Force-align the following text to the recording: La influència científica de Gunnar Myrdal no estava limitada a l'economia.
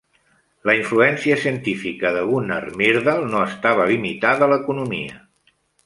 La 0.69 0.73
influència 0.77 1.37
científica 1.43 2.13
de 2.17 2.25
Gunnar 2.31 2.59
Myrdal 2.83 3.25
no 3.35 3.45
estava 3.53 3.89
limitada 3.95 4.47
a 4.49 4.53
l'economia. 4.55 5.25